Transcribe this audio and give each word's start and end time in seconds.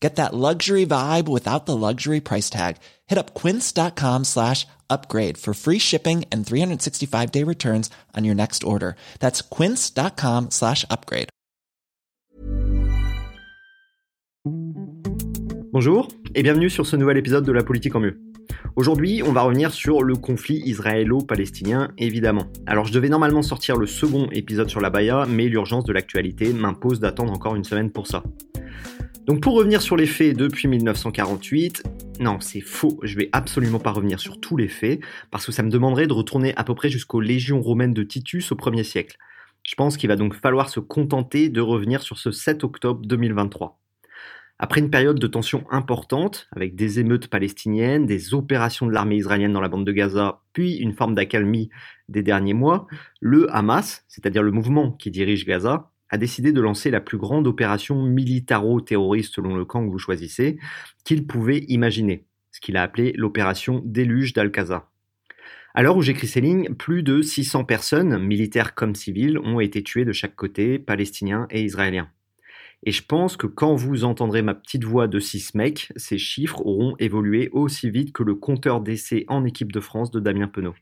Get 0.00 0.16
that 0.16 0.32
luxury 0.32 0.86
vibe 0.86 1.28
without 1.28 1.66
the 1.66 1.76
luxury 1.76 2.20
price 2.20 2.48
tag. 2.48 2.76
Hit 3.06 3.18
up 3.18 3.34
quince.com 3.34 4.24
slash 4.24 4.66
upgrade 4.88 5.36
for 5.36 5.52
free 5.54 5.78
shipping 5.78 6.24
and 6.30 6.44
365-day 6.44 7.42
returns 7.42 7.90
on 8.16 8.24
your 8.24 8.34
next 8.34 8.62
order. 8.64 8.94
That's 9.18 9.42
quince.com 9.42 10.50
slash 10.50 10.86
upgrade. 10.88 11.28
Bonjour 15.70 16.08
et 16.34 16.42
bienvenue 16.42 16.70
sur 16.70 16.86
ce 16.86 16.96
nouvel 16.96 17.18
épisode 17.18 17.44
de 17.44 17.52
La 17.52 17.62
politique 17.62 17.94
en 17.94 18.00
mieux. 18.00 18.18
Aujourd'hui, 18.76 19.22
on 19.24 19.32
va 19.32 19.42
revenir 19.42 19.72
sur 19.72 20.02
le 20.02 20.14
conflit 20.14 20.62
israélo-palestinien, 20.64 21.88
évidemment. 21.98 22.46
Alors, 22.66 22.84
je 22.86 22.92
devais 22.92 23.08
normalement 23.08 23.42
sortir 23.42 23.76
le 23.76 23.86
second 23.86 24.28
épisode 24.30 24.70
sur 24.70 24.80
la 24.80 24.88
Baïa, 24.88 25.26
mais 25.28 25.48
l'urgence 25.48 25.84
de 25.84 25.92
l'actualité 25.92 26.52
m'impose 26.52 27.00
d'attendre 27.00 27.32
encore 27.32 27.56
une 27.56 27.64
semaine 27.64 27.90
pour 27.90 28.06
ça. 28.06 28.22
Donc, 29.28 29.42
pour 29.42 29.56
revenir 29.56 29.82
sur 29.82 29.94
les 29.94 30.06
faits 30.06 30.34
depuis 30.34 30.68
1948, 30.68 31.82
non, 32.20 32.40
c'est 32.40 32.62
faux, 32.62 32.98
je 33.02 33.14
vais 33.14 33.28
absolument 33.32 33.78
pas 33.78 33.90
revenir 33.90 34.20
sur 34.20 34.40
tous 34.40 34.56
les 34.56 34.68
faits, 34.68 35.00
parce 35.30 35.44
que 35.44 35.52
ça 35.52 35.62
me 35.62 35.68
demanderait 35.68 36.06
de 36.06 36.14
retourner 36.14 36.54
à 36.56 36.64
peu 36.64 36.74
près 36.74 36.88
jusqu'aux 36.88 37.20
légions 37.20 37.60
romaines 37.60 37.92
de 37.92 38.02
Titus 38.02 38.50
au 38.52 38.54
1er 38.54 38.84
siècle. 38.84 39.18
Je 39.64 39.74
pense 39.74 39.98
qu'il 39.98 40.08
va 40.08 40.16
donc 40.16 40.32
falloir 40.32 40.70
se 40.70 40.80
contenter 40.80 41.50
de 41.50 41.60
revenir 41.60 42.00
sur 42.00 42.16
ce 42.16 42.30
7 42.30 42.64
octobre 42.64 43.02
2023. 43.04 43.78
Après 44.58 44.80
une 44.80 44.88
période 44.88 45.18
de 45.18 45.26
tension 45.26 45.66
importante, 45.70 46.48
avec 46.56 46.74
des 46.74 46.98
émeutes 46.98 47.28
palestiniennes, 47.28 48.06
des 48.06 48.32
opérations 48.32 48.86
de 48.86 48.92
l'armée 48.92 49.16
israélienne 49.16 49.52
dans 49.52 49.60
la 49.60 49.68
bande 49.68 49.84
de 49.84 49.92
Gaza, 49.92 50.40
puis 50.54 50.76
une 50.76 50.94
forme 50.94 51.14
d'accalmie 51.14 51.68
des 52.08 52.22
derniers 52.22 52.54
mois, 52.54 52.86
le 53.20 53.54
Hamas, 53.54 54.06
c'est-à-dire 54.08 54.42
le 54.42 54.52
mouvement 54.52 54.90
qui 54.92 55.10
dirige 55.10 55.44
Gaza, 55.44 55.90
a 56.10 56.18
décidé 56.18 56.52
de 56.52 56.60
lancer 56.60 56.90
la 56.90 57.00
plus 57.00 57.18
grande 57.18 57.46
opération 57.46 58.02
militaro-terroriste 58.02 59.34
selon 59.34 59.54
le 59.54 59.64
camp 59.64 59.84
que 59.84 59.90
vous 59.90 59.98
choisissez, 59.98 60.58
qu'il 61.04 61.26
pouvait 61.26 61.64
imaginer, 61.68 62.24
ce 62.52 62.60
qu'il 62.60 62.76
a 62.76 62.82
appelé 62.82 63.12
l'opération 63.16 63.82
Déluge 63.84 64.32
d'Al-Qaza. 64.32 64.88
À 65.74 65.82
l'heure 65.82 65.96
où 65.96 66.02
j'écris 66.02 66.26
ces 66.26 66.40
lignes, 66.40 66.74
plus 66.74 67.02
de 67.02 67.22
600 67.22 67.64
personnes, 67.64 68.18
militaires 68.18 68.74
comme 68.74 68.94
civiles, 68.94 69.38
ont 69.38 69.60
été 69.60 69.82
tuées 69.82 70.04
de 70.04 70.12
chaque 70.12 70.34
côté, 70.34 70.78
palestiniens 70.78 71.46
et 71.50 71.62
israéliens. 71.62 72.08
Et 72.84 72.92
je 72.92 73.04
pense 73.04 73.36
que 73.36 73.46
quand 73.46 73.74
vous 73.74 74.04
entendrez 74.04 74.42
ma 74.42 74.54
petite 74.54 74.84
voix 74.84 75.08
de 75.08 75.18
six 75.18 75.54
mecs, 75.54 75.92
ces 75.96 76.18
chiffres 76.18 76.64
auront 76.64 76.94
évolué 76.98 77.48
aussi 77.52 77.90
vite 77.90 78.12
que 78.12 78.22
le 78.22 78.34
compteur 78.34 78.80
d'essai 78.80 79.24
en 79.28 79.44
équipe 79.44 79.72
de 79.72 79.80
France 79.80 80.10
de 80.10 80.20
Damien 80.20 80.48
Penaud. 80.48 80.74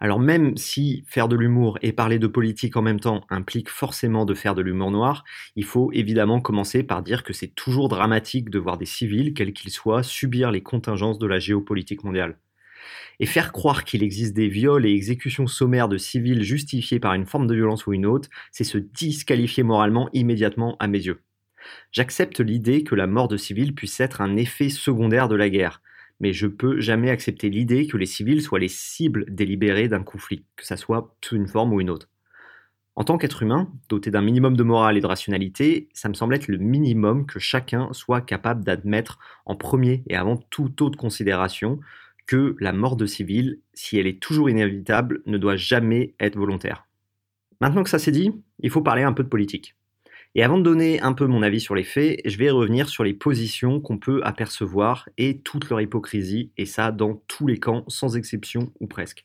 Alors 0.00 0.20
même 0.20 0.56
si 0.56 1.04
faire 1.06 1.28
de 1.28 1.36
l'humour 1.36 1.78
et 1.82 1.92
parler 1.92 2.18
de 2.18 2.26
politique 2.26 2.76
en 2.76 2.82
même 2.82 3.00
temps 3.00 3.24
implique 3.30 3.68
forcément 3.68 4.24
de 4.24 4.34
faire 4.34 4.54
de 4.54 4.62
l'humour 4.62 4.90
noir, 4.90 5.24
il 5.56 5.64
faut 5.64 5.90
évidemment 5.92 6.40
commencer 6.40 6.82
par 6.82 7.02
dire 7.02 7.22
que 7.22 7.32
c'est 7.32 7.54
toujours 7.54 7.88
dramatique 7.88 8.50
de 8.50 8.58
voir 8.58 8.78
des 8.78 8.86
civils, 8.86 9.34
quels 9.34 9.52
qu'ils 9.52 9.72
soient, 9.72 10.02
subir 10.02 10.50
les 10.50 10.62
contingences 10.62 11.18
de 11.18 11.26
la 11.26 11.38
géopolitique 11.38 12.04
mondiale. 12.04 12.38
Et 13.18 13.26
faire 13.26 13.52
croire 13.52 13.84
qu'il 13.84 14.02
existe 14.02 14.34
des 14.34 14.48
viols 14.48 14.86
et 14.86 14.92
exécutions 14.92 15.46
sommaires 15.46 15.88
de 15.88 15.98
civils 15.98 16.42
justifiés 16.42 17.00
par 17.00 17.14
une 17.14 17.26
forme 17.26 17.46
de 17.46 17.54
violence 17.54 17.86
ou 17.86 17.92
une 17.92 18.06
autre, 18.06 18.28
c'est 18.52 18.64
se 18.64 18.78
disqualifier 18.78 19.62
moralement 19.62 20.08
immédiatement 20.12 20.76
à 20.78 20.86
mes 20.86 21.00
yeux. 21.00 21.22
J'accepte 21.92 22.40
l'idée 22.40 22.84
que 22.84 22.94
la 22.94 23.06
mort 23.06 23.28
de 23.28 23.36
civils 23.36 23.74
puisse 23.74 23.98
être 24.00 24.20
un 24.20 24.36
effet 24.36 24.68
secondaire 24.68 25.28
de 25.28 25.36
la 25.36 25.48
guerre, 25.48 25.80
mais 26.20 26.32
je 26.32 26.46
peux 26.46 26.80
jamais 26.80 27.10
accepter 27.10 27.50
l'idée 27.50 27.86
que 27.86 27.96
les 27.96 28.06
civils 28.06 28.42
soient 28.42 28.58
les 28.58 28.68
cibles 28.68 29.24
délibérées 29.28 29.88
d'un 29.88 30.02
conflit, 30.02 30.44
que 30.56 30.64
ça 30.64 30.76
soit 30.76 31.16
sous 31.22 31.36
une 31.36 31.48
forme 31.48 31.72
ou 31.72 31.80
une 31.80 31.90
autre. 31.90 32.08
En 32.94 33.04
tant 33.04 33.18
qu'être 33.18 33.42
humain, 33.42 33.70
doté 33.90 34.10
d'un 34.10 34.22
minimum 34.22 34.56
de 34.56 34.62
morale 34.62 34.96
et 34.96 35.02
de 35.02 35.06
rationalité, 35.06 35.90
ça 35.92 36.08
me 36.08 36.14
semble 36.14 36.34
être 36.34 36.48
le 36.48 36.56
minimum 36.56 37.26
que 37.26 37.38
chacun 37.38 37.92
soit 37.92 38.22
capable 38.22 38.64
d'admettre 38.64 39.18
en 39.44 39.54
premier 39.54 40.02
et 40.08 40.16
avant 40.16 40.38
toute 40.38 40.80
autre 40.80 40.96
considération, 40.96 41.78
que 42.26 42.56
la 42.58 42.72
mort 42.72 42.96
de 42.96 43.04
civils, 43.04 43.60
si 43.74 43.98
elle 43.98 44.06
est 44.06 44.20
toujours 44.20 44.48
inévitable, 44.48 45.22
ne 45.26 45.36
doit 45.36 45.56
jamais 45.56 46.14
être 46.18 46.36
volontaire. 46.36 46.86
Maintenant 47.60 47.84
que 47.84 47.90
ça 47.90 47.98
c'est 47.98 48.12
dit, 48.12 48.32
il 48.60 48.70
faut 48.70 48.82
parler 48.82 49.02
un 49.02 49.12
peu 49.12 49.22
de 49.22 49.28
politique. 49.28 49.76
Et 50.38 50.42
avant 50.42 50.58
de 50.58 50.62
donner 50.62 51.00
un 51.00 51.14
peu 51.14 51.26
mon 51.26 51.40
avis 51.40 51.60
sur 51.60 51.74
les 51.74 51.82
faits, 51.82 52.20
je 52.26 52.36
vais 52.36 52.50
revenir 52.50 52.90
sur 52.90 53.02
les 53.02 53.14
positions 53.14 53.80
qu'on 53.80 53.96
peut 53.96 54.20
apercevoir 54.22 55.08
et 55.16 55.38
toute 55.38 55.70
leur 55.70 55.80
hypocrisie, 55.80 56.52
et 56.58 56.66
ça 56.66 56.92
dans 56.92 57.22
tous 57.26 57.46
les 57.46 57.58
camps, 57.58 57.84
sans 57.88 58.18
exception 58.18 58.70
ou 58.78 58.86
presque. 58.86 59.24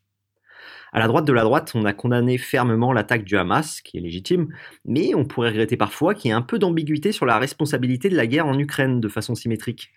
À 0.94 1.00
la 1.00 1.08
droite 1.08 1.26
de 1.26 1.34
la 1.34 1.44
droite, 1.44 1.74
on 1.76 1.84
a 1.84 1.92
condamné 1.92 2.38
fermement 2.38 2.94
l'attaque 2.94 3.26
du 3.26 3.36
Hamas, 3.36 3.82
qui 3.82 3.98
est 3.98 4.00
légitime, 4.00 4.56
mais 4.86 5.14
on 5.14 5.26
pourrait 5.26 5.50
regretter 5.50 5.76
parfois 5.76 6.16
qu'il 6.16 6.30
y 6.30 6.32
ait 6.32 6.38
un 6.38 6.42
peu 6.42 6.60
d'ambiguïté 6.60 7.12
sur 7.12 7.26
la 7.26 7.40
responsabilité 7.40 8.08
de 8.08 8.16
la 8.16 8.26
guerre 8.26 8.48
en 8.48 8.58
Ukraine 8.58 9.02
de 9.02 9.10
façon 9.10 9.36
symétrique. 9.36 9.92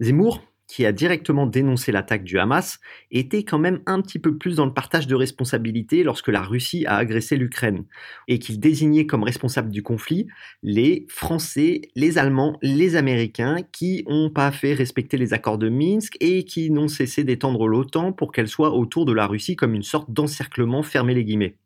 Zemmour, 0.00 0.42
qui 0.68 0.86
a 0.86 0.92
directement 0.92 1.46
dénoncé 1.46 1.90
l'attaque 1.90 2.22
du 2.22 2.38
Hamas, 2.38 2.78
était 3.10 3.42
quand 3.42 3.58
même 3.58 3.80
un 3.86 4.00
petit 4.00 4.18
peu 4.18 4.36
plus 4.36 4.56
dans 4.56 4.66
le 4.66 4.74
partage 4.74 5.06
de 5.06 5.14
responsabilités 5.14 6.04
lorsque 6.04 6.28
la 6.28 6.42
Russie 6.42 6.86
a 6.86 6.96
agressé 6.96 7.36
l'Ukraine, 7.36 7.84
et 8.28 8.38
qu'il 8.38 8.60
désignait 8.60 9.06
comme 9.06 9.24
responsables 9.24 9.70
du 9.70 9.82
conflit 9.82 10.28
les 10.62 11.06
Français, 11.08 11.80
les 11.96 12.18
Allemands, 12.18 12.58
les 12.62 12.96
Américains, 12.96 13.56
qui 13.72 14.04
n'ont 14.08 14.30
pas 14.30 14.52
fait 14.52 14.74
respecter 14.74 15.16
les 15.16 15.32
accords 15.32 15.58
de 15.58 15.70
Minsk 15.70 16.16
et 16.20 16.44
qui 16.44 16.70
n'ont 16.70 16.88
cessé 16.88 17.24
d'étendre 17.24 17.66
l'OTAN 17.66 18.12
pour 18.12 18.30
qu'elle 18.30 18.48
soit 18.48 18.72
autour 18.72 19.06
de 19.06 19.12
la 19.12 19.26
Russie 19.26 19.56
comme 19.56 19.74
une 19.74 19.82
sorte 19.82 20.12
d'encerclement 20.12 20.82
fermé 20.82 21.14
les 21.14 21.24
guillemets 21.24 21.56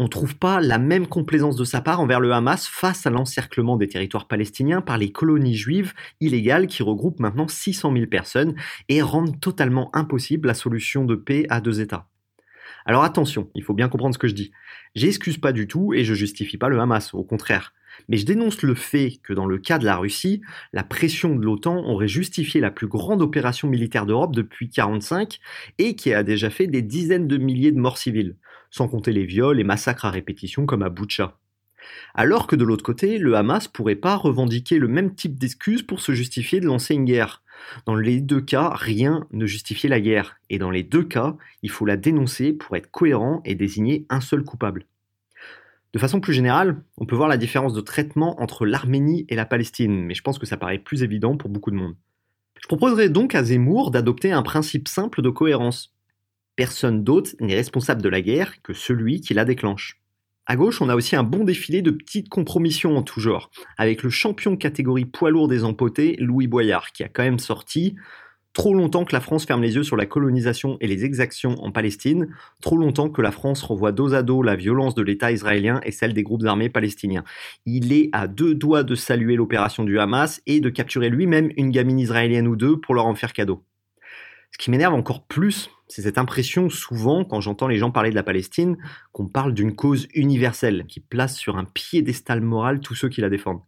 on 0.00 0.04
ne 0.04 0.08
trouve 0.08 0.34
pas 0.34 0.62
la 0.62 0.78
même 0.78 1.06
complaisance 1.06 1.56
de 1.56 1.64
sa 1.64 1.82
part 1.82 2.00
envers 2.00 2.20
le 2.20 2.32
Hamas 2.32 2.66
face 2.66 3.06
à 3.06 3.10
l'encerclement 3.10 3.76
des 3.76 3.86
territoires 3.86 4.26
palestiniens 4.26 4.80
par 4.80 4.96
les 4.96 5.12
colonies 5.12 5.54
juives 5.54 5.92
illégales 6.20 6.68
qui 6.68 6.82
regroupent 6.82 7.20
maintenant 7.20 7.48
600 7.48 7.92
000 7.92 8.06
personnes 8.06 8.54
et 8.88 9.02
rendent 9.02 9.38
totalement 9.40 9.94
impossible 9.94 10.48
la 10.48 10.54
solution 10.54 11.04
de 11.04 11.16
paix 11.16 11.44
à 11.50 11.60
deux 11.60 11.82
États. 11.82 12.08
Alors 12.86 13.04
attention, 13.04 13.50
il 13.54 13.62
faut 13.62 13.74
bien 13.74 13.90
comprendre 13.90 14.14
ce 14.14 14.18
que 14.18 14.26
je 14.26 14.34
dis. 14.34 14.52
J'excuse 14.94 15.36
pas 15.36 15.52
du 15.52 15.68
tout 15.68 15.92
et 15.92 16.02
je 16.02 16.14
justifie 16.14 16.56
pas 16.56 16.70
le 16.70 16.80
Hamas, 16.80 17.12
au 17.12 17.22
contraire. 17.22 17.74
Mais 18.08 18.16
je 18.16 18.24
dénonce 18.24 18.62
le 18.62 18.74
fait 18.74 19.18
que 19.22 19.34
dans 19.34 19.44
le 19.44 19.58
cas 19.58 19.76
de 19.76 19.84
la 19.84 19.96
Russie, 19.96 20.40
la 20.72 20.82
pression 20.82 21.36
de 21.36 21.44
l'OTAN 21.44 21.76
aurait 21.84 22.08
justifié 22.08 22.62
la 22.62 22.70
plus 22.70 22.86
grande 22.86 23.20
opération 23.20 23.68
militaire 23.68 24.06
d'Europe 24.06 24.34
depuis 24.34 24.64
1945 24.64 25.40
et 25.76 25.94
qui 25.94 26.14
a 26.14 26.22
déjà 26.22 26.48
fait 26.48 26.68
des 26.68 26.80
dizaines 26.80 27.28
de 27.28 27.36
milliers 27.36 27.72
de 27.72 27.78
morts 27.78 27.98
civiles 27.98 28.36
sans 28.70 28.88
compter 28.88 29.12
les 29.12 29.24
viols 29.24 29.60
et 29.60 29.64
massacres 29.64 30.04
à 30.04 30.10
répétition 30.10 30.66
comme 30.66 30.82
à 30.82 30.88
Boucha. 30.88 31.38
Alors 32.14 32.46
que 32.46 32.56
de 32.56 32.64
l'autre 32.64 32.84
côté, 32.84 33.18
le 33.18 33.36
Hamas 33.36 33.68
pourrait 33.68 33.96
pas 33.96 34.16
revendiquer 34.16 34.78
le 34.78 34.88
même 34.88 35.14
type 35.14 35.38
d'excuses 35.38 35.82
pour 35.82 36.00
se 36.00 36.12
justifier 36.12 36.60
de 36.60 36.66
lancer 36.66 36.94
une 36.94 37.04
guerre. 37.04 37.42
Dans 37.86 37.94
les 37.94 38.20
deux 38.20 38.40
cas, 38.40 38.70
rien 38.74 39.26
ne 39.32 39.46
justifiait 39.46 39.88
la 39.88 40.00
guerre, 40.00 40.36
et 40.48 40.58
dans 40.58 40.70
les 40.70 40.82
deux 40.82 41.04
cas, 41.04 41.36
il 41.62 41.70
faut 41.70 41.86
la 41.86 41.96
dénoncer 41.96 42.52
pour 42.52 42.76
être 42.76 42.90
cohérent 42.90 43.42
et 43.44 43.54
désigner 43.54 44.06
un 44.08 44.20
seul 44.20 44.44
coupable. 44.44 44.86
De 45.92 45.98
façon 45.98 46.20
plus 46.20 46.32
générale, 46.32 46.82
on 46.98 47.06
peut 47.06 47.16
voir 47.16 47.28
la 47.28 47.36
différence 47.36 47.74
de 47.74 47.80
traitement 47.80 48.40
entre 48.40 48.64
l'Arménie 48.64 49.26
et 49.28 49.34
la 49.34 49.44
Palestine, 49.44 50.04
mais 50.04 50.14
je 50.14 50.22
pense 50.22 50.38
que 50.38 50.46
ça 50.46 50.56
paraît 50.56 50.78
plus 50.78 51.02
évident 51.02 51.36
pour 51.36 51.50
beaucoup 51.50 51.70
de 51.70 51.76
monde. 51.76 51.96
Je 52.62 52.68
proposerai 52.68 53.08
donc 53.08 53.34
à 53.34 53.42
Zemmour 53.42 53.90
d'adopter 53.90 54.32
un 54.32 54.42
principe 54.42 54.86
simple 54.86 55.22
de 55.22 55.30
cohérence. 55.30 55.96
Personne 56.60 57.04
d'autre 57.04 57.30
n'est 57.40 57.54
responsable 57.54 58.02
de 58.02 58.10
la 58.10 58.20
guerre 58.20 58.60
que 58.60 58.74
celui 58.74 59.22
qui 59.22 59.32
la 59.32 59.46
déclenche. 59.46 59.98
À 60.44 60.56
gauche, 60.56 60.82
on 60.82 60.90
a 60.90 60.94
aussi 60.94 61.16
un 61.16 61.22
bon 61.22 61.42
défilé 61.42 61.80
de 61.80 61.90
petites 61.90 62.28
compromissions 62.28 62.98
en 62.98 63.02
tout 63.02 63.18
genre, 63.18 63.50
avec 63.78 64.02
le 64.02 64.10
champion 64.10 64.58
catégorie 64.58 65.06
poids 65.06 65.30
lourd 65.30 65.48
des 65.48 65.64
empotés, 65.64 66.16
Louis 66.18 66.48
Boyard, 66.48 66.92
qui 66.92 67.02
a 67.02 67.08
quand 67.08 67.22
même 67.22 67.38
sorti 67.38 67.96
Trop 68.52 68.74
longtemps 68.74 69.06
que 69.06 69.14
la 69.14 69.22
France 69.22 69.46
ferme 69.46 69.62
les 69.62 69.76
yeux 69.76 69.84
sur 69.84 69.96
la 69.96 70.04
colonisation 70.04 70.76
et 70.82 70.86
les 70.86 71.06
exactions 71.06 71.54
en 71.64 71.72
Palestine, 71.72 72.28
trop 72.60 72.76
longtemps 72.76 73.08
que 73.08 73.22
la 73.22 73.30
France 73.30 73.62
renvoie 73.62 73.92
dos 73.92 74.12
à 74.12 74.22
dos 74.22 74.42
la 74.42 74.54
violence 74.54 74.94
de 74.94 75.00
l'État 75.00 75.32
israélien 75.32 75.80
et 75.84 75.92
celle 75.92 76.12
des 76.12 76.24
groupes 76.24 76.44
armés 76.44 76.68
palestiniens. 76.68 77.24
Il 77.64 77.90
est 77.90 78.10
à 78.12 78.28
deux 78.28 78.54
doigts 78.54 78.82
de 78.82 78.94
saluer 78.94 79.36
l'opération 79.36 79.82
du 79.82 79.98
Hamas 79.98 80.42
et 80.44 80.60
de 80.60 80.68
capturer 80.68 81.08
lui-même 81.08 81.50
une 81.56 81.70
gamine 81.70 81.98
israélienne 81.98 82.48
ou 82.48 82.56
deux 82.56 82.78
pour 82.78 82.94
leur 82.94 83.06
en 83.06 83.14
faire 83.14 83.32
cadeau. 83.32 83.64
Ce 84.52 84.58
qui 84.58 84.70
m'énerve 84.70 84.94
encore 84.94 85.24
plus, 85.24 85.70
c'est 85.88 86.02
cette 86.02 86.18
impression 86.18 86.68
souvent, 86.68 87.24
quand 87.24 87.40
j'entends 87.40 87.68
les 87.68 87.78
gens 87.78 87.90
parler 87.90 88.10
de 88.10 88.14
la 88.14 88.22
Palestine, 88.22 88.76
qu'on 89.12 89.26
parle 89.26 89.54
d'une 89.54 89.74
cause 89.74 90.08
universelle, 90.14 90.84
qui 90.86 91.00
place 91.00 91.36
sur 91.36 91.56
un 91.56 91.64
piédestal 91.64 92.40
moral 92.40 92.80
tous 92.80 92.94
ceux 92.94 93.08
qui 93.08 93.20
la 93.20 93.30
défendent 93.30 93.62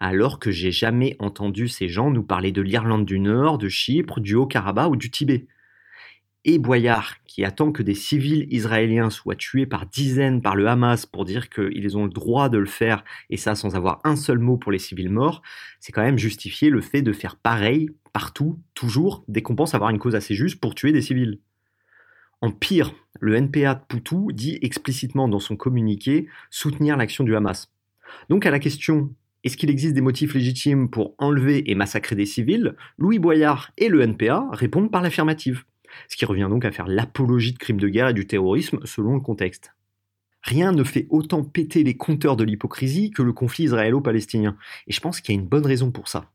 alors 0.00 0.38
que 0.38 0.50
j'ai 0.50 0.72
jamais 0.72 1.14
entendu 1.18 1.68
ces 1.68 1.88
gens 1.88 2.10
nous 2.10 2.22
parler 2.22 2.52
de 2.52 2.62
l'Irlande 2.62 3.04
du 3.04 3.20
Nord, 3.20 3.58
de 3.58 3.68
Chypre, 3.68 4.18
du 4.18 4.34
Haut-Karabakh 4.34 4.90
ou 4.90 4.96
du 4.96 5.10
Tibet. 5.10 5.46
Et 6.46 6.58
Boyard, 6.58 7.16
qui 7.26 7.44
attend 7.44 7.70
que 7.70 7.82
des 7.82 7.94
civils 7.94 8.46
israéliens 8.50 9.10
soient 9.10 9.36
tués 9.36 9.66
par 9.66 9.84
dizaines 9.84 10.40
par 10.40 10.56
le 10.56 10.66
Hamas 10.66 11.04
pour 11.04 11.26
dire 11.26 11.50
qu'ils 11.50 11.98
ont 11.98 12.04
le 12.04 12.10
droit 12.10 12.48
de 12.48 12.56
le 12.56 12.66
faire, 12.66 13.04
et 13.28 13.36
ça 13.36 13.54
sans 13.54 13.76
avoir 13.76 14.00
un 14.04 14.16
seul 14.16 14.38
mot 14.38 14.56
pour 14.56 14.72
les 14.72 14.78
civils 14.78 15.10
morts, 15.10 15.42
c'est 15.80 15.92
quand 15.92 16.02
même 16.02 16.18
justifier 16.18 16.70
le 16.70 16.80
fait 16.80 17.02
de 17.02 17.12
faire 17.12 17.36
pareil 17.36 17.90
partout, 18.12 18.58
toujours, 18.74 19.24
dès 19.28 19.42
qu'on 19.42 19.56
pense 19.56 19.74
avoir 19.74 19.90
une 19.90 19.98
cause 19.98 20.14
assez 20.14 20.34
juste 20.34 20.60
pour 20.60 20.74
tuer 20.74 20.92
des 20.92 21.02
civils. 21.02 21.40
En 22.40 22.50
pire, 22.50 22.94
le 23.20 23.34
NPA 23.36 23.74
de 23.74 23.80
Poutou 23.86 24.32
dit 24.32 24.58
explicitement 24.62 25.28
dans 25.28 25.40
son 25.40 25.56
communiqué 25.56 26.28
soutenir 26.50 26.96
l'action 26.96 27.24
du 27.24 27.36
Hamas. 27.36 27.70
Donc 28.28 28.46
à 28.46 28.50
la 28.50 28.58
question 28.58 29.14
est-ce 29.42 29.56
qu'il 29.56 29.70
existe 29.70 29.94
des 29.94 30.02
motifs 30.02 30.34
légitimes 30.34 30.90
pour 30.90 31.14
enlever 31.16 31.70
et 31.70 31.74
massacrer 31.74 32.14
des 32.14 32.26
civils? 32.26 32.74
Louis 32.98 33.18
Boyard 33.18 33.70
et 33.78 33.88
le 33.88 34.02
NPA 34.02 34.46
répondent 34.52 34.90
par 34.90 35.00
l'affirmative, 35.00 35.64
ce 36.08 36.16
qui 36.16 36.26
revient 36.26 36.48
donc 36.50 36.66
à 36.66 36.72
faire 36.72 36.86
l'apologie 36.86 37.52
de 37.52 37.58
crimes 37.58 37.80
de 37.80 37.88
guerre 37.88 38.08
et 38.08 38.14
du 38.14 38.26
terrorisme 38.26 38.80
selon 38.84 39.14
le 39.14 39.20
contexte. 39.20 39.72
Rien 40.42 40.72
ne 40.72 40.84
fait 40.84 41.06
autant 41.08 41.42
péter 41.42 41.84
les 41.84 41.96
compteurs 41.96 42.36
de 42.36 42.44
l'hypocrisie 42.44 43.10
que 43.10 43.22
le 43.22 43.32
conflit 43.32 43.64
israélo-palestinien, 43.64 44.56
et 44.86 44.92
je 44.92 45.00
pense 45.00 45.20
qu'il 45.20 45.34
y 45.34 45.38
a 45.38 45.40
une 45.40 45.48
bonne 45.48 45.66
raison 45.66 45.90
pour 45.90 46.08
ça. 46.08 46.30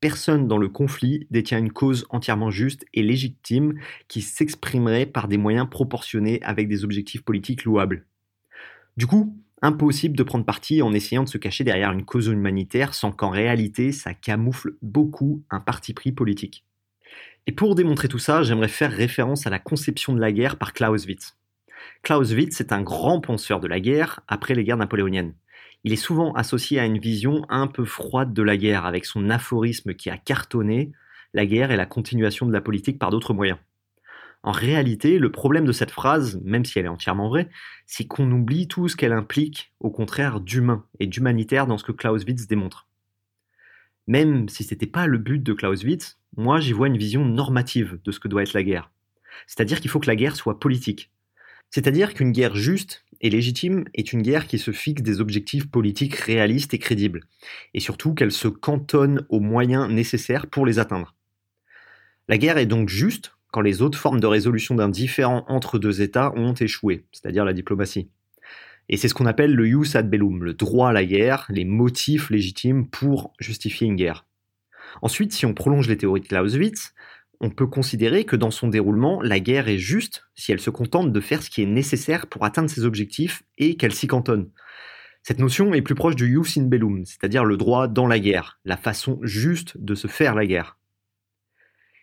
Personne 0.00 0.48
dans 0.48 0.58
le 0.58 0.68
conflit 0.68 1.26
détient 1.30 1.58
une 1.58 1.72
cause 1.72 2.06
entièrement 2.10 2.50
juste 2.50 2.86
et 2.94 3.02
légitime 3.02 3.74
qui 4.08 4.22
s'exprimerait 4.22 5.06
par 5.06 5.28
des 5.28 5.36
moyens 5.36 5.68
proportionnés 5.68 6.42
avec 6.42 6.68
des 6.68 6.84
objectifs 6.84 7.22
politiques 7.22 7.64
louables. 7.64 8.06
Du 8.96 9.06
coup, 9.06 9.36
Impossible 9.62 10.16
de 10.16 10.22
prendre 10.22 10.46
parti 10.46 10.80
en 10.80 10.94
essayant 10.94 11.24
de 11.24 11.28
se 11.28 11.36
cacher 11.36 11.64
derrière 11.64 11.92
une 11.92 12.06
cause 12.06 12.28
humanitaire 12.28 12.94
sans 12.94 13.12
qu'en 13.12 13.28
réalité 13.28 13.92
ça 13.92 14.14
camoufle 14.14 14.76
beaucoup 14.80 15.44
un 15.50 15.60
parti 15.60 15.92
pris 15.92 16.12
politique. 16.12 16.64
Et 17.46 17.52
pour 17.52 17.74
démontrer 17.74 18.08
tout 18.08 18.18
ça, 18.18 18.42
j'aimerais 18.42 18.68
faire 18.68 18.90
référence 18.90 19.46
à 19.46 19.50
la 19.50 19.58
conception 19.58 20.14
de 20.14 20.20
la 20.20 20.32
guerre 20.32 20.56
par 20.56 20.72
Clausewitz. 20.72 21.36
Clausewitz 22.02 22.58
est 22.60 22.72
un 22.72 22.80
grand 22.80 23.20
penseur 23.20 23.60
de 23.60 23.68
la 23.68 23.80
guerre 23.80 24.20
après 24.28 24.54
les 24.54 24.64
guerres 24.64 24.78
napoléoniennes. 24.78 25.34
Il 25.84 25.92
est 25.92 25.96
souvent 25.96 26.32
associé 26.34 26.78
à 26.78 26.84
une 26.84 26.98
vision 26.98 27.46
un 27.48 27.66
peu 27.66 27.84
froide 27.84 28.32
de 28.32 28.42
la 28.42 28.56
guerre, 28.56 28.84
avec 28.84 29.06
son 29.06 29.30
aphorisme 29.30 29.94
qui 29.94 30.10
a 30.10 30.18
cartonné 30.18 30.92
La 31.32 31.46
guerre 31.46 31.70
est 31.70 31.76
la 31.76 31.86
continuation 31.86 32.46
de 32.46 32.52
la 32.52 32.60
politique 32.60 32.98
par 32.98 33.10
d'autres 33.10 33.34
moyens. 33.34 33.58
En 34.42 34.52
réalité, 34.52 35.18
le 35.18 35.30
problème 35.30 35.66
de 35.66 35.72
cette 35.72 35.90
phrase, 35.90 36.40
même 36.44 36.64
si 36.64 36.78
elle 36.78 36.86
est 36.86 36.88
entièrement 36.88 37.28
vraie, 37.28 37.50
c'est 37.86 38.06
qu'on 38.06 38.30
oublie 38.30 38.68
tout 38.68 38.88
ce 38.88 38.96
qu'elle 38.96 39.12
implique, 39.12 39.74
au 39.80 39.90
contraire, 39.90 40.40
d'humain 40.40 40.86
et 40.98 41.06
d'humanitaire 41.06 41.66
dans 41.66 41.76
ce 41.76 41.84
que 41.84 41.92
Clausewitz 41.92 42.46
démontre. 42.46 42.88
Même 44.06 44.48
si 44.48 44.64
ce 44.64 44.74
n'était 44.74 44.86
pas 44.86 45.06
le 45.06 45.18
but 45.18 45.42
de 45.42 45.52
Clausewitz, 45.52 46.18
moi 46.36 46.58
j'y 46.58 46.72
vois 46.72 46.88
une 46.88 46.96
vision 46.96 47.24
normative 47.24 48.00
de 48.02 48.12
ce 48.12 48.20
que 48.20 48.28
doit 48.28 48.42
être 48.42 48.54
la 48.54 48.62
guerre. 48.62 48.90
C'est-à-dire 49.46 49.80
qu'il 49.80 49.90
faut 49.90 50.00
que 50.00 50.06
la 50.06 50.16
guerre 50.16 50.36
soit 50.36 50.58
politique. 50.58 51.10
C'est-à-dire 51.70 52.14
qu'une 52.14 52.32
guerre 52.32 52.56
juste 52.56 53.04
et 53.20 53.30
légitime 53.30 53.84
est 53.94 54.12
une 54.12 54.22
guerre 54.22 54.46
qui 54.46 54.58
se 54.58 54.72
fixe 54.72 55.02
des 55.02 55.20
objectifs 55.20 55.70
politiques 55.70 56.16
réalistes 56.16 56.74
et 56.74 56.78
crédibles, 56.78 57.22
et 57.74 57.80
surtout 57.80 58.14
qu'elle 58.14 58.32
se 58.32 58.48
cantonne 58.48 59.26
aux 59.28 59.40
moyens 59.40 59.90
nécessaires 59.90 60.46
pour 60.46 60.66
les 60.66 60.78
atteindre. 60.78 61.14
La 62.28 62.38
guerre 62.38 62.58
est 62.58 62.66
donc 62.66 62.88
juste 62.88 63.34
quand 63.52 63.60
les 63.60 63.82
autres 63.82 63.98
formes 63.98 64.20
de 64.20 64.26
résolution 64.26 64.74
d'un 64.74 64.88
différend 64.88 65.44
entre 65.48 65.78
deux 65.78 66.02
États 66.02 66.32
ont 66.36 66.54
échoué, 66.54 67.04
c'est-à-dire 67.12 67.44
la 67.44 67.52
diplomatie. 67.52 68.08
Et 68.88 68.96
c'est 68.96 69.08
ce 69.08 69.14
qu'on 69.14 69.26
appelle 69.26 69.54
le 69.54 69.66
jus 69.66 69.96
ad 69.96 70.08
bellum, 70.08 70.42
le 70.42 70.54
droit 70.54 70.90
à 70.90 70.92
la 70.92 71.04
guerre, 71.04 71.46
les 71.48 71.64
motifs 71.64 72.30
légitimes 72.30 72.88
pour 72.88 73.32
justifier 73.38 73.86
une 73.86 73.96
guerre. 73.96 74.26
Ensuite, 75.02 75.32
si 75.32 75.46
on 75.46 75.54
prolonge 75.54 75.88
les 75.88 75.96
théories 75.96 76.20
de 76.20 76.26
Clausewitz, 76.26 76.92
on 77.40 77.50
peut 77.50 77.66
considérer 77.66 78.24
que 78.24 78.36
dans 78.36 78.50
son 78.50 78.68
déroulement, 78.68 79.22
la 79.22 79.40
guerre 79.40 79.68
est 79.68 79.78
juste 79.78 80.24
si 80.34 80.52
elle 80.52 80.60
se 80.60 80.70
contente 80.70 81.12
de 81.12 81.20
faire 81.20 81.42
ce 81.42 81.50
qui 81.50 81.62
est 81.62 81.66
nécessaire 81.66 82.26
pour 82.26 82.44
atteindre 82.44 82.68
ses 82.68 82.84
objectifs 82.84 83.42
et 83.56 83.76
qu'elle 83.76 83.94
s'y 83.94 84.06
cantonne. 84.06 84.50
Cette 85.22 85.38
notion 85.38 85.72
est 85.74 85.82
plus 85.82 85.94
proche 85.94 86.16
du 86.16 86.26
jus 86.26 86.60
in 86.60 86.64
bellum, 86.64 87.04
c'est-à-dire 87.04 87.44
le 87.44 87.56
droit 87.56 87.88
dans 87.88 88.06
la 88.06 88.18
guerre, 88.18 88.58
la 88.64 88.76
façon 88.76 89.18
juste 89.22 89.76
de 89.78 89.94
se 89.94 90.06
faire 90.06 90.34
la 90.34 90.46
guerre. 90.46 90.78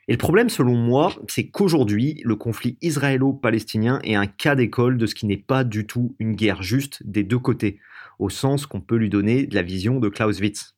Et 0.07 0.13
le 0.13 0.18
problème, 0.18 0.50
selon 0.50 0.75
moi, 0.75 1.13
c'est 1.28 1.50
qu'aujourd'hui, 1.50 2.22
le 2.24 2.36
conflit 2.36 2.78
israélo-palestinien 2.81 4.00
est 4.04 4.16
un 4.16 4.28
cas 4.28 4.56
d'école 4.56 4.98
de 4.98 5.06
ce 5.06 5.16
qui 5.16 5.25
n'est 5.25 5.36
pas 5.36 5.63
du 5.63 5.86
tout 5.86 6.16
une 6.19 6.33
guerre 6.33 6.63
juste 6.63 7.06
des 7.06 7.24
deux 7.24 7.40
côtés, 7.40 7.80
au 8.18 8.30
sens 8.30 8.66
qu'on 8.66 8.81
peut 8.81 8.95
lui 8.95 9.10
donner 9.10 9.45
de 9.48 9.56
la 9.56 9.63
vision 9.63 10.00
de 10.00 10.07
Clausewitz. 10.07 10.75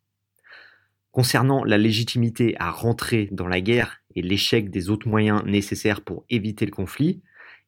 Concernant 1.12 1.64
la 1.64 1.78
légitimité 1.78 2.56
à 2.60 2.72
rentrer 2.72 3.30
dans 3.32 3.48
la 3.48 3.62
guerre 3.62 4.00
et 4.20 4.22
l'échec 4.22 4.70
des 4.70 4.90
autres 4.90 5.08
moyens 5.08 5.44
nécessaires 5.46 6.02
pour 6.02 6.26
éviter 6.30 6.66
le 6.66 6.72
conflit, 6.72 7.22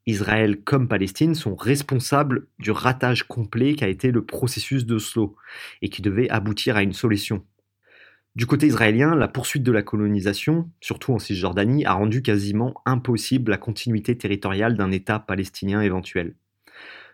Israël 0.06 0.62
comme 0.62 0.90
Palestine 0.90 1.34
sont 1.34 1.56
responsables 1.56 2.48
du 2.60 2.72
ratage 2.72 3.24
complet 3.24 3.74
qu'a 3.74 3.88
été 3.88 4.12
le 4.12 4.26
processus 4.26 4.86
d'Oslo 4.86 5.38
et 5.82 5.88
qui 5.88 6.02
devait 6.02 6.30
aboutir 6.30 6.76
à 6.76 6.84
une 6.84 6.92
solution. 6.92 7.46
Du 8.36 8.46
côté 8.46 8.68
israélien, 8.68 9.16
la 9.16 9.30
poursuite 9.30 9.64
de 9.64 9.72
la 9.72 9.82
colonisation, 9.82 10.70
surtout 10.82 11.14
en 11.14 11.20
Cisjordanie, 11.20 11.86
a 11.86 11.94
rendu 11.94 12.22
quasiment 12.22 12.74
impossible 12.86 13.52
la 13.52 13.58
continuité 13.58 14.18
territoriale 14.18 14.76
d'un 14.76 14.92
État 14.92 15.20
palestinien 15.20 15.82
éventuel. 15.82 16.36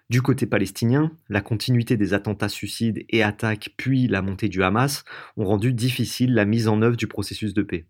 Du 0.10 0.24
côté 0.24 0.48
palestinien, 0.48 1.12
la 1.30 1.42
continuité 1.42 1.96
des 1.96 2.16
attentats 2.16 2.50
suicides 2.50 3.06
et 3.10 3.22
attaques 3.22 3.76
puis 3.78 4.08
la 4.08 4.24
montée 4.24 4.50
du 4.50 4.64
Hamas 4.64 5.04
ont 5.36 5.46
rendu 5.46 5.74
difficile 5.74 6.34
la 6.34 6.46
mise 6.46 6.68
en 6.68 6.82
œuvre 6.82 6.98
du 6.98 7.06
processus 7.06 7.54
de 7.54 7.62
paix. 7.62 7.86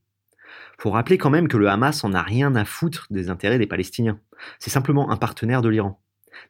Faut 0.77 0.91
rappeler 0.91 1.17
quand 1.17 1.29
même 1.29 1.47
que 1.47 1.57
le 1.57 1.69
Hamas 1.69 2.03
en 2.03 2.13
a 2.13 2.21
rien 2.21 2.55
à 2.55 2.65
foutre 2.65 3.07
des 3.09 3.29
intérêts 3.29 3.57
des 3.57 3.67
Palestiniens. 3.67 4.19
C'est 4.59 4.69
simplement 4.69 5.09
un 5.09 5.17
partenaire 5.17 5.61
de 5.61 5.69
l'Iran. 5.69 5.99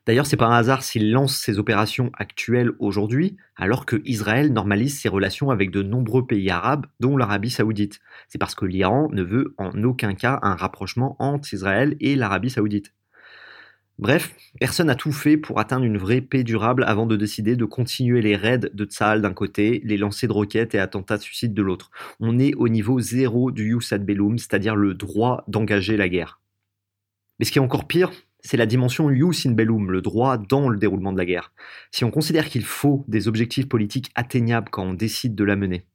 D'ailleurs, 0.06 0.26
c'est 0.26 0.38
pas 0.38 0.48
un 0.48 0.58
hasard 0.58 0.84
s'il 0.84 1.12
lance 1.12 1.38
ses 1.38 1.60
opérations 1.60 2.12
actuelles 2.18 2.72
aujourd'hui, 2.80 3.38
alors 3.56 3.86
que 3.86 4.02
Israël 4.06 4.52
normalise 4.52 5.00
ses 5.00 5.10
relations 5.10 5.50
avec 5.50 5.72
de 5.72 5.82
nombreux 5.82 6.26
pays 6.26 6.50
arabes, 6.50 6.88
dont 7.00 7.18
l'Arabie 7.18 7.50
saoudite. 7.50 8.00
C'est 8.28 8.38
parce 8.38 8.56
que 8.56 8.66
l'Iran 8.66 9.10
ne 9.12 9.24
veut 9.24 9.54
en 9.58 9.84
aucun 9.84 10.14
cas 10.14 10.40
un 10.42 10.56
rapprochement 10.56 11.16
entre 11.20 11.54
Israël 11.54 11.96
et 12.00 12.16
l'Arabie 12.16 12.50
saoudite. 12.50 12.94
Bref, 14.00 14.36
personne 14.60 14.88
n'a 14.88 14.96
tout 14.96 15.12
fait 15.12 15.38
pour 15.38 15.60
atteindre 15.60 15.84
une 15.84 15.98
vraie 15.98 16.22
paix 16.22 16.44
durable 16.44 16.84
avant 16.84 17.08
de 17.08 17.16
décider 17.16 17.56
de 17.56 17.66
continuer 17.66 18.22
les 18.22 18.36
raids 18.36 18.70
de 18.72 18.86
Tsahal 18.86 19.24
d'un 19.24 19.34
côté, 19.34 19.82
les 19.84 19.98
lancers 19.98 20.30
de 20.30 20.34
roquettes 20.34 20.75
et 20.75 20.80
attentats 20.80 21.18
de 21.18 21.24
suicide 21.24 21.56
de 21.56 21.63
l'autre. 21.63 21.89
On 22.20 22.38
est 22.38 22.54
au 22.56 22.70
niveau 22.70 23.00
zéro 23.00 23.50
du 23.50 23.70
Youssad 23.72 24.06
Bellum, 24.06 24.38
c'est-à-dire 24.38 24.75
le 24.75 24.94
droit 24.94 25.44
d'engager 25.48 25.98
la 25.98 26.10
guerre. 26.10 26.39
Mais 27.39 27.46
ce 27.46 27.51
qui 27.51 27.58
est 27.58 27.62
encore 27.62 27.88
pire, 27.88 28.12
c'est 28.42 28.58
la 28.58 28.66
dimension 28.66 29.10
jus 29.10 29.48
in 29.48 29.51
bellum, 29.51 29.92
le 29.92 30.01
droit 30.01 30.38
dans 30.38 30.70
le 30.70 30.77
déroulement 30.77 31.12
de 31.12 31.18
la 31.18 31.25
guerre. 31.25 31.51
Si 31.92 32.06
on 32.06 32.12
considère 32.12 32.50
qu'il 32.50 32.63
faut 32.63 33.04
des 33.08 33.27
objectifs 33.27 33.68
politiques 33.68 34.12
atteignables 34.16 34.70
quand 34.70 34.84
on 34.84 34.94
décide 34.94 35.36
de 35.36 35.44
la 35.44 35.56
mener. 35.56 35.86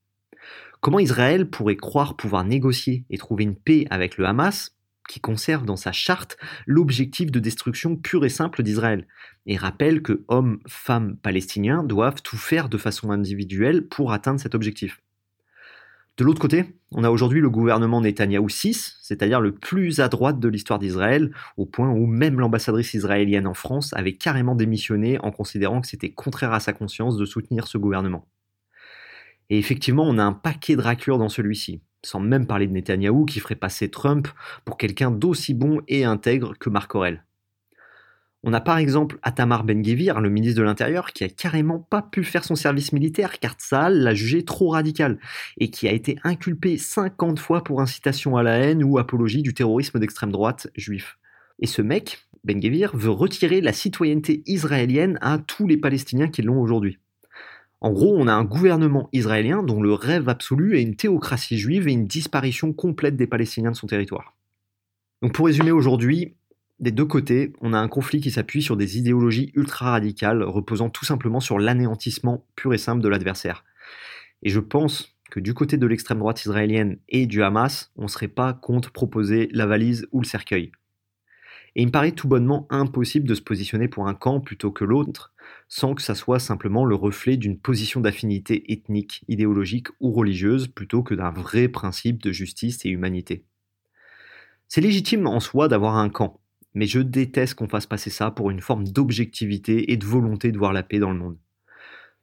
Comment 0.81 0.99
Israël 0.99 1.49
pourrait 1.49 1.77
croire 1.77 2.17
pouvoir 2.17 2.45
négocier 2.45 3.05
et 3.09 3.17
trouver 3.17 3.45
une 3.45 3.55
paix 3.55 3.87
avec 3.91 4.19
le 4.19 4.27
Hamas, 4.27 4.77
qui 5.09 5.21
conserve 5.21 5.65
dans 5.65 5.77
sa 5.77 5.93
charte 5.93 6.37
l'objectif 6.67 7.31
de 7.31 7.41
destruction 7.41 7.97
pure 7.97 8.25
et 8.25 8.29
simple 8.29 8.63
d'Israël, 8.63 9.07
et 9.47 9.57
rappelle 9.57 10.03
que 10.03 10.25
hommes, 10.29 10.61
femmes 10.67 11.17
palestiniens 11.17 11.83
doivent 11.83 12.23
tout 12.23 12.37
faire 12.37 12.69
de 12.69 12.79
façon 12.79 13.11
individuelle 13.11 13.87
pour 13.87 14.13
atteindre 14.13 14.41
cet 14.41 14.55
objectif 14.55 15.03
De 16.17 16.25
l'autre 16.25 16.41
côté, 16.41 16.77
on 16.93 17.05
a 17.05 17.11
aujourd'hui 17.11 17.41
le 17.41 17.51
gouvernement 17.51 18.01
Netanyahou 18.01 18.49
6, 18.49 18.99
c'est-à-dire 19.03 19.41
le 19.41 19.55
plus 19.55 20.01
à 20.01 20.09
droite 20.09 20.39
de 20.39 20.49
l'histoire 20.49 20.79
d'Israël, 20.79 21.33
au 21.57 21.67
point 21.67 21.91
où 21.91 22.07
même 22.07 22.39
l'ambassadrice 22.39 22.95
israélienne 22.95 23.47
en 23.47 23.55
France 23.55 23.93
avait 23.95 24.17
carrément 24.17 24.55
démissionné 24.55 25.19
en 25.19 25.33
considérant 25.33 25.81
que 25.81 25.89
c'était 25.89 26.13
contraire 26.13 26.53
à 26.53 26.61
sa 26.61 26.73
conscience 26.73 27.17
de 27.17 27.25
soutenir 27.25 27.67
ce 27.67 27.79
gouvernement. 27.79 28.29
Et 29.51 29.59
effectivement, 29.59 30.05
on 30.07 30.19
a 30.19 30.23
un 30.23 30.33
paquet 30.33 30.77
de 30.77 30.83
raclures 30.83 31.19
dans 31.19 31.29
celui-ci, 31.29 31.83
sans 32.05 32.21
même 32.21 32.47
parler 32.47 32.67
de 32.67 32.73
Netanyahou 32.73 33.25
qui 33.25 33.41
ferait 33.41 33.55
passer 33.55 33.89
Trump 33.89 34.29
pour 34.65 34.77
quelqu'un 34.77 35.11
d'aussi 35.11 35.55
bon 35.55 35.81
et 35.89 36.05
intègre 36.05 36.55
que 36.59 36.71
Marc 36.71 36.95
Aurel. 36.95 37.25
On 38.45 38.53
a 38.53 38.61
par 38.61 38.79
exemple 38.79 39.19
Atamar 39.23 39.63
Ben-Gvir, 39.63 40.21
le 40.21 40.29
ministre 40.29 40.59
de 40.59 40.65
l'Intérieur, 40.65 41.13
qui 41.13 41.23
a 41.23 41.29
carrément 41.29 41.79
pas 41.79 42.03
pu 42.03 42.25
faire 42.25 42.43
son 42.43 42.57
service 42.57 42.93
militaire 42.93 43.39
car 43.39 43.53
Tsahal 43.53 43.99
l'a 43.99 44.15
jugé 44.15 44.45
trop 44.45 44.71
radical 44.71 45.21
et 45.59 45.71
qui 45.71 45.87
a 45.87 45.93
été 45.93 46.19
inculpé 46.25 46.77
50 46.77 47.39
fois 47.39 47.63
pour 47.63 47.81
incitation 47.81 48.37
à 48.37 48.43
la 48.43 48.57
haine 48.57 48.83
ou 48.83 48.99
apologie 48.99 49.43
du 49.43 49.55
terrorisme 49.55 50.01
d'extrême 50.01 50.33
droite 50.33 50.67
juif. 50.75 51.19
Et 51.61 51.69
ce 51.69 51.83
mec, 51.83 52.19
Ben-Gvir, 52.43 52.97
veut 52.97 53.11
retirer 53.11 53.61
la 53.61 53.73
citoyenneté 53.73 54.43
israélienne 54.47 55.19
à 55.21 55.39
tous 55.39 55.69
les 55.69 55.77
Palestiniens 55.77 56.29
qui 56.29 56.43
l'ont 56.43 56.61
aujourd'hui. 56.61 56.99
En 57.83 57.91
gros, 57.91 58.15
on 58.17 58.29
a 58.29 58.33
un 58.33 58.45
gouvernement 58.45 59.09
israélien 59.13 59.65
dont 59.65 59.83
le 59.83 59.93
rêve 59.93 60.29
absolu 60.29 60.79
est 60.79 60.83
une 60.83 60.95
théocratie 60.95 61.59
juive 61.59 61.89
et 61.89 61.93
une 61.93 62.07
disparition 62.07 62.73
complète 62.73 63.17
des 63.17 63.27
Palestiniens 63.27 63.73
de 63.73 63.77
son 63.77 63.89
territoire. 63.89 64.37
Donc 65.21 65.35
pour 65.35 65.47
résumer 65.47 65.73
aujourd'hui, 65.73 66.37
des 66.79 66.93
deux 66.93 67.05
côtés, 67.05 67.53
on 67.61 67.73
a 67.73 67.79
un 67.79 67.89
conflit 67.89 68.21
qui 68.21 68.31
s'appuie 68.31 68.63
sur 68.63 68.77
des 68.77 68.99
idéologies 68.99 69.51
ultra-radicales 69.57 70.45
reposant 70.45 70.91
tout 70.91 71.05
simplement 71.05 71.41
sur 71.41 71.59
l'anéantissement 71.59 72.47
pur 72.55 72.73
et 72.73 72.79
simple 72.79 73.03
de 73.03 73.09
l'adversaire. 73.09 73.65
Et 74.45 74.51
je 74.51 74.61
pense 74.61 75.17
que 75.33 75.41
du 75.41 75.53
côté 75.53 75.77
de 75.77 75.87
l'extrême 75.87 76.21
droite 76.21 76.45
israélienne 76.45 76.99
et 77.09 77.27
du 77.27 77.43
Hamas, 77.43 77.91
on 77.97 78.05
ne 78.05 78.09
serait 78.09 78.29
pas 78.29 78.53
contre 78.53 78.93
proposer 78.93 79.49
la 79.51 79.67
valise 79.67 80.07
ou 80.13 80.21
le 80.21 80.27
cercueil. 80.27 80.71
Et 81.75 81.83
il 81.83 81.87
me 81.87 81.93
paraît 81.93 82.13
tout 82.13 82.29
bonnement 82.29 82.67
impossible 82.71 83.27
de 83.27 83.35
se 83.35 83.41
positionner 83.41 83.89
pour 83.89 84.07
un 84.07 84.15
camp 84.15 84.41
plutôt 84.41 84.71
que 84.71 84.85
l'autre, 84.85 85.33
sans 85.69 85.95
que 85.95 86.03
ça 86.03 86.15
soit 86.15 86.39
simplement 86.39 86.85
le 86.85 86.95
reflet 86.95 87.37
d'une 87.37 87.59
position 87.59 88.01
d'affinité 88.01 88.73
ethnique, 88.73 89.25
idéologique 89.29 89.89
ou 90.01 90.13
religieuse, 90.13 90.69
plutôt 90.69 91.03
que 91.03 91.15
d'un 91.15 91.31
vrai 91.31 91.69
principe 91.69 92.23
de 92.23 92.31
justice 92.31 92.85
et 92.85 92.91
humanité. 92.91 93.45
C'est 94.69 94.83
légitime 94.83 95.27
en 95.27 95.41
soi 95.41 95.69
d'avoir 95.69 95.97
un 95.97 96.11
camp, 96.11 96.41
mais 96.75 96.87
je 96.87 97.01
déteste 97.01 97.55
qu'on 97.55 97.69
fasse 97.69 97.87
passer 97.87 98.11
ça 98.11 98.31
pour 98.31 98.51
une 98.51 98.61
forme 98.61 98.89
d'objectivité 98.89 99.93
et 99.93 99.97
de 99.97 100.07
volonté 100.07 100.53
de 100.53 100.59
voir 100.59 100.73
la 100.73 100.83
paix 100.83 100.99
dans 100.99 101.13
le 101.13 101.19
monde. 101.19 101.39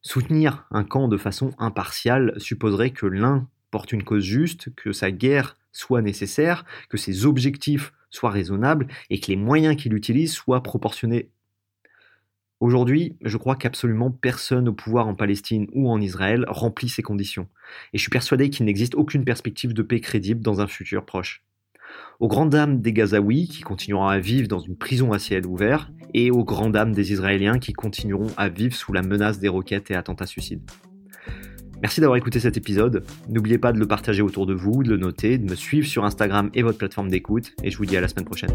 Soutenir 0.02 0.66
un 0.72 0.84
camp 0.84 1.08
de 1.08 1.18
façon 1.18 1.54
impartiale 1.58 2.34
supposerait 2.38 2.92
que 2.92 3.06
l'un 3.06 3.48
porte 3.70 3.92
une 3.92 4.04
cause 4.04 4.24
juste, 4.24 4.74
que 4.76 4.92
sa 4.92 5.12
guerre 5.12 5.58
soit 5.72 6.02
nécessaire, 6.02 6.66
que 6.90 6.98
ses 6.98 7.26
objectifs 7.26 7.94
soient 8.10 8.30
raisonnables 8.30 8.88
et 9.10 9.20
que 9.20 9.28
les 9.28 9.36
moyens 9.36 9.76
qu'il 9.76 9.94
utilise 9.94 10.34
soient 10.34 10.64
proportionnés. 10.64 11.30
Aujourd'hui, 12.60 13.16
je 13.22 13.38
crois 13.38 13.56
qu'absolument 13.56 14.12
personne 14.12 14.68
au 14.68 14.74
pouvoir 14.74 15.08
en 15.08 15.16
Palestine 15.16 15.68
ou 15.74 15.90
en 15.90 16.02
Israël 16.02 16.46
remplit 16.48 16.90
ces 16.90 17.02
conditions, 17.02 17.48
et 17.94 17.98
je 17.98 18.02
suis 18.02 18.10
persuadé 18.10 18.50
qu'il 18.50 18.66
n'existe 18.66 18.96
aucune 18.96 19.24
perspective 19.24 19.74
de 19.74 19.82
paix 19.82 20.02
crédible 20.02 20.42
dans 20.42 20.60
un 20.60 20.68
futur 20.68 21.06
proche 21.06 21.44
aux 22.20 22.28
grandes 22.28 22.50
dames 22.50 22.82
des 22.82 22.94
Gazaouis 22.94 23.48
qui 23.48 23.62
continueront 23.62 24.08
à 24.08 24.20
vivre 24.20 24.48
dans 24.48 24.60
une 24.60 24.76
prison 24.76 25.12
à 25.14 25.20
ciel 25.20 25.46
ouvert, 25.46 25.92
et 26.14 26.32
aux 26.32 26.44
grandes 26.44 26.74
dames 26.74 26.92
des 26.92 27.12
Israéliens 27.12 27.60
qui 27.60 27.74
continueront 27.74 28.32
à 28.36 28.50
vivre 28.50 28.76
sous 28.76 28.94
la 28.94 29.02
menace 29.02 29.40
des 29.40 29.48
roquettes 29.48 29.92
et 29.92 29.96
attentats 29.96 30.26
suicides. 30.26 30.70
Merci 31.82 32.02
d'avoir 32.02 32.18
écouté 32.18 32.40
cet 32.40 32.58
épisode. 32.58 33.04
N'oubliez 33.30 33.58
pas 33.58 33.72
de 33.72 33.80
le 33.80 33.88
partager 33.88 34.22
autour 34.22 34.46
de 34.46 34.54
vous, 34.54 34.84
de 34.84 34.90
le 34.90 34.98
noter, 34.98 35.38
de 35.38 35.50
me 35.50 35.56
suivre 35.56 35.88
sur 35.88 36.06
Instagram 36.06 36.50
et 36.54 36.62
votre 36.62 36.78
plateforme 36.78 37.10
d'écoute, 37.10 37.54
et 37.64 37.72
je 37.72 37.78
vous 37.78 37.86
dis 37.86 37.98
à 37.98 38.02
la 38.02 38.08
semaine 38.08 38.26
prochaine. 38.26 38.52